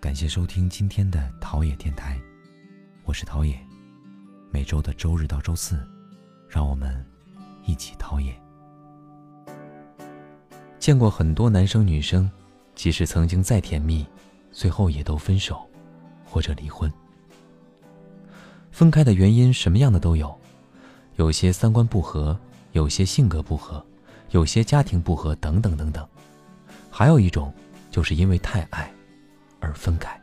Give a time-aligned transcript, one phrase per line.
[0.00, 2.16] 感谢收听今天的陶冶电台，
[3.02, 3.58] 我是陶冶。
[4.48, 5.76] 每周的周日到周四，
[6.48, 7.04] 让我们
[7.66, 8.32] 一起陶冶。
[10.78, 12.30] 见过很多男生女生，
[12.76, 14.06] 即使曾经再甜蜜，
[14.52, 15.68] 最后也都分手，
[16.24, 16.90] 或者离婚。
[18.70, 20.32] 分开的原因什么样的都有，
[21.16, 22.38] 有些三观不合，
[22.70, 23.84] 有些性格不合，
[24.30, 26.08] 有些家庭不合，等等等等。
[26.88, 27.52] 还有一种，
[27.90, 28.88] 就是因为太爱。
[29.60, 30.20] 而分开。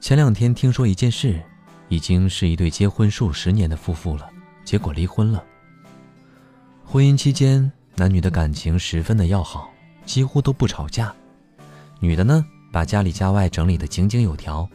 [0.00, 1.40] 前两天听说一件事，
[1.88, 4.28] 已经是一对结婚数十年的夫妇了，
[4.64, 5.44] 结果离婚了。
[6.84, 9.70] 婚姻期间，男女的感情十分的要好，
[10.04, 11.14] 几乎都不吵架。
[11.98, 14.68] 女的呢，把家里家外整理的井井有条，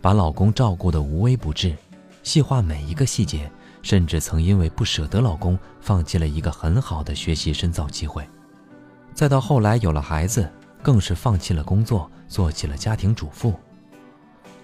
[0.00, 1.74] 把老公照顾的无微不至，
[2.22, 3.50] 细化每一个细节，
[3.82, 8.28] 甚至曾因为不舍得老公，放弃了一个很好的学习深造机会。
[9.14, 10.46] 再到后来有了孩子。
[10.82, 13.54] 更是放弃了工作，做起了家庭主妇。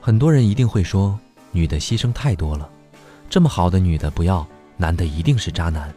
[0.00, 1.18] 很多人一定会说，
[1.50, 2.68] 女的牺牲太多了，
[3.28, 4.46] 这么好的女的不要，
[4.76, 5.92] 男的一定是渣男。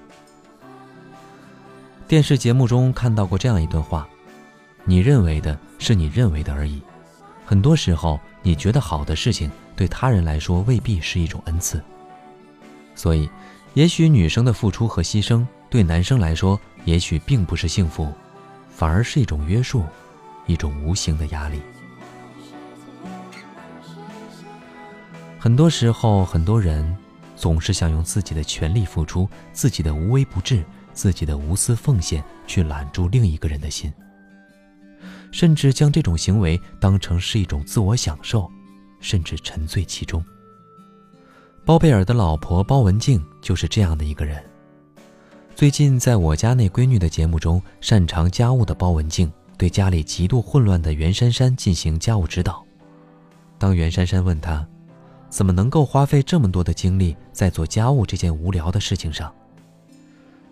[2.08, 4.08] 电视节目中看到过这样一段话：
[4.84, 6.82] 你认为的是你认为的而已，
[7.46, 11.80] 很多时候你觉得好的事情，对他人来说未必是一种恩赐。
[12.96, 13.30] 所以，
[13.76, 18.12] 也许女生的付出和牺牲，对男生来说，也许并不是幸福，
[18.70, 19.86] 反而是一种约束。
[20.50, 21.62] 一种无形的压力。
[25.38, 26.98] 很多时候，很多人
[27.36, 33.94] 总是想用自己的全力付出、自己的无微不至、自己的无私奉献去揽住另一个人的心，
[35.32, 38.50] 甚至将这种行为当成是一种自我享受，
[39.00, 40.26] 甚至沉醉其中。
[41.64, 44.44] 包贝尔的老婆包文婧就是这样的一个人。
[45.56, 49.30] 最近，在我家那闺女的节目中，擅长家务的包文婧。
[49.60, 52.66] 对家里极度混乱的袁姗姗进行家务指导。
[53.58, 54.66] 当袁姗姗问他，
[55.30, 59.30] 怎么能够花费这么多的精力在做家务这件无聊的事情上，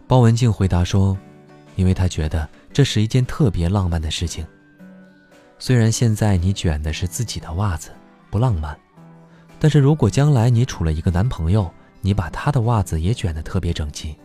[0.08, 1.18] 包文婧回答说
[1.78, 4.46] ：“因为他觉得这是一件特别浪漫的事情。
[5.58, 7.92] 虽然现在你卷的是自己的袜子，
[8.30, 8.78] 不浪漫，
[9.58, 14.18] 但是如果将来你处了一个男朋友，你把他的袜子也卷得特别整齐，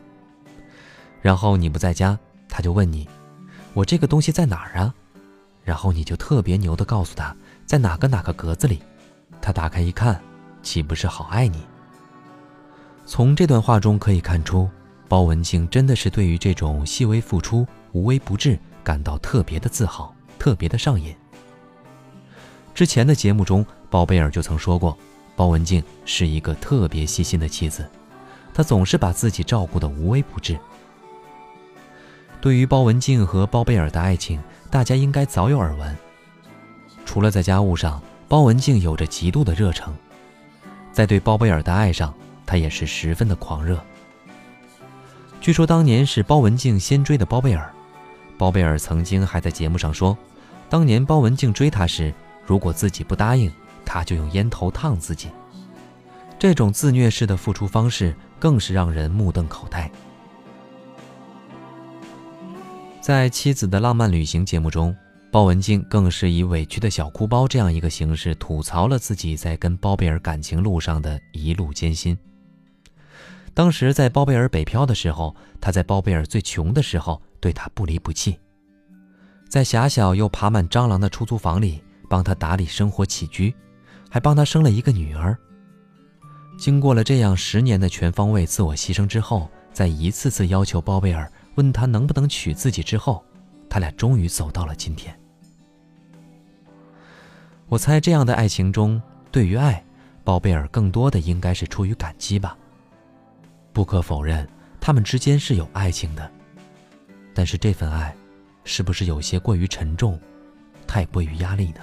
[1.20, 2.19] 然后你不在家，
[2.49, 3.09] 他就问你。”
[3.75, 4.94] 我这个东西在哪儿啊？
[5.65, 7.34] 然后你就特别牛的告诉他，
[7.65, 8.83] 在哪个哪个格子里。
[9.41, 10.21] 他打开一看，
[10.62, 11.62] 岂不是好爱你？
[13.06, 14.69] 从这段话中可以看出，
[15.09, 21.15] 包文婧真的是对于这种细微付出、无微不至感到特别的自豪，特别的上瘾。
[22.75, 24.97] 之前的节目中，包贝尔就曾说过，
[25.34, 27.88] 包文婧是一个特别细心的妻子，
[28.55, 30.59] 她总是把自己照顾的无微不至。
[32.42, 35.97] 对于包文婧和包贝尔的爱情，大家应该早有耳闻。
[37.06, 39.94] 除了在家务上，包文婧有着极度的热诚，
[40.92, 42.12] 在对包贝尔的爱上，
[42.44, 43.81] 她也是十分的狂热。
[45.41, 47.72] 据说当年是包文婧先追的包贝尔，
[48.36, 50.19] 包贝尔曾经还在节目上说，
[50.69, 52.12] 当年包文婧追他时，
[52.44, 53.52] 如果自己不答应，
[53.84, 55.28] 他就用烟头烫自己。
[56.41, 59.88] 这种自虐式的付出方式，更是让人目瞪口呆。
[63.02, 64.96] 在妻子的浪漫旅行节目中，
[65.32, 72.16] 包文婧更是以委屈的小哭包这样一个形式吐槽了自己在跟包贝尔感情路上的一路艰辛。
[73.52, 78.38] 当时在包贝尔北漂的时候，他在包贝尔最穷的时候对他不离不弃，
[79.48, 83.52] 在狭小又爬满蟑螂的出租房里帮他打理生活起居，
[84.08, 85.36] 还帮他生了一个女儿。
[86.56, 91.28] 经过了这样十年的全方位自我牺牲之后，在一次次要求包贝尔。
[91.54, 93.24] 问他能不能娶自己之后，
[93.68, 95.18] 他俩终于走到了今天。
[97.68, 99.82] 我猜这样的爱情中，对于爱，
[100.24, 102.56] 包贝尔更多的应该是出于感激吧。
[103.72, 104.46] 不可否认，
[104.80, 106.30] 他们之间是有爱情的，
[107.32, 108.14] 但是这份爱，
[108.64, 110.20] 是不是有些过于沉重，
[110.86, 111.80] 太过于压力呢？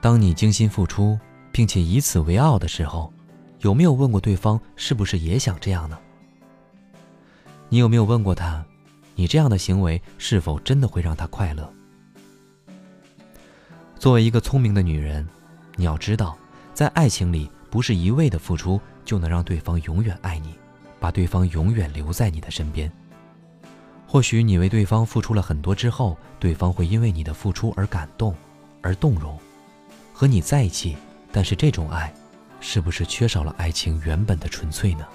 [0.00, 1.18] 当你精心付出，
[1.50, 3.12] 并且以此为傲的时候，
[3.60, 5.98] 有没有问过对方是不是也想这样呢？
[7.70, 8.64] 你有没有问过他，
[9.14, 11.70] 你这样的行为是否真的会让他快乐？
[13.98, 15.26] 作为一个聪明的女人，
[15.76, 16.38] 你要知道，
[16.72, 20.54] 在爱情里，不是一味的付出就能让对方永远爱你，
[20.98, 22.90] 把对方永远留在你的身边。
[24.06, 28.34] 或许你为对方付出了很多之后，对方会因为你的付出而感动，
[28.80, 29.38] 而动容，
[30.14, 30.96] 和你在一起。
[31.30, 32.10] 但是这种爱，
[32.60, 35.06] 是不是缺少了爱情原本的纯粹呢？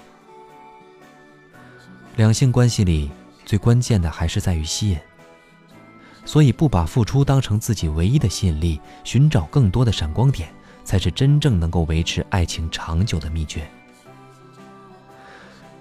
[2.16, 3.10] 两性关系里
[3.44, 4.98] 最关键的还是在于吸引。
[6.24, 10.48] 所以不把付出当成自己唯一的吸引力，寻找更多的闪光点，
[10.84, 13.68] 才是真正能够维持爱情长久的秘诀。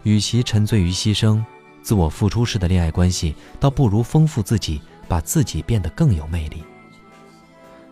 [0.01, 1.41] 与其沉醉于牺牲、
[1.81, 6.61] 自我付出式的恋爱关系，倒不如丰富自己，把自己变得更有魅力。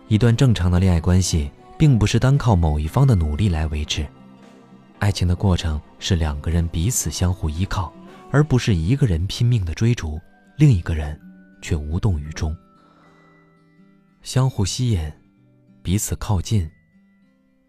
[0.08, 4.06] 一段正常的恋爱关系，并不是单靠某一方的努力来维持，
[4.98, 7.90] 爱情的过程是两个人彼此相互依靠，
[8.32, 10.18] 而不是一个人拼命的追逐，
[10.56, 11.20] 另一个人
[11.60, 12.56] 却无动于衷。
[14.22, 15.12] 相互吸引，
[15.82, 16.66] 彼此靠近，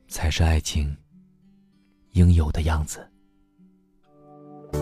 [0.08, 0.96] 才是爱情
[2.14, 3.06] 应有的样子。
[4.72, 4.80] 你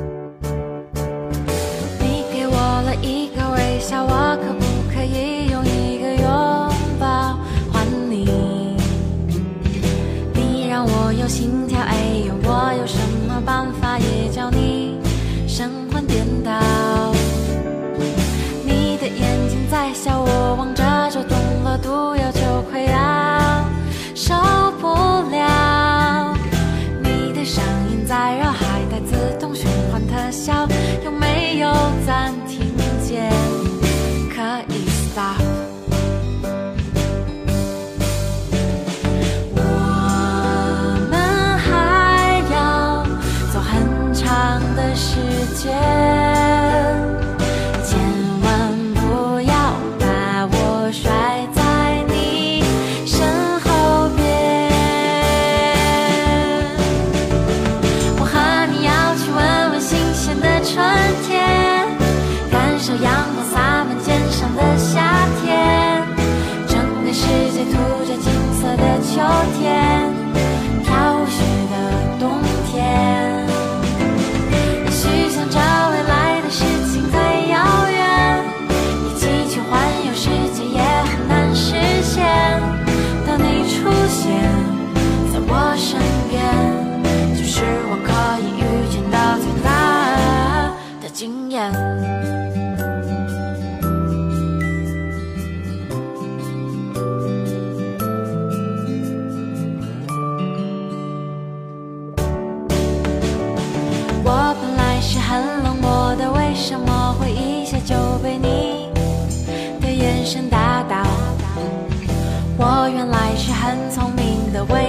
[2.31, 4.63] 给我了一个微笑，我可不
[4.94, 6.24] 可以用一个拥
[7.00, 7.36] 抱
[7.74, 8.78] 还你？
[10.36, 14.81] 你让我有心跳，哎呦，我有什么办法也叫你。
[15.61, 17.13] 神魂颠倒
[18.65, 20.70] 你的眼睛在笑我望
[44.31, 45.19] 长的时
[45.54, 46.50] 间。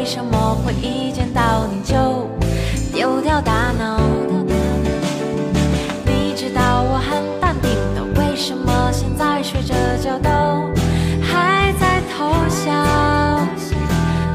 [0.02, 2.28] 为什么会一见到你就
[2.93, 4.00] 丢掉大脑？
[6.04, 9.72] 你知道我很淡定的，为什么现在睡着
[10.02, 10.28] 觉都
[11.22, 12.72] 还在偷笑？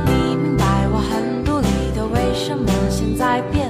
[0.05, 3.66] 你明白我很独立的，为什么现在变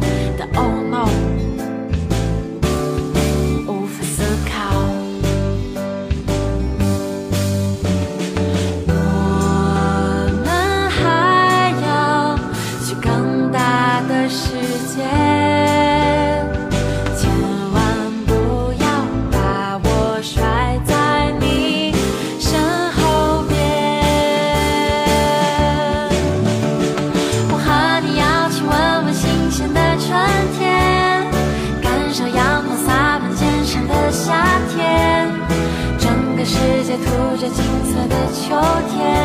[37.50, 38.56] 金色的秋
[38.90, 39.17] 天。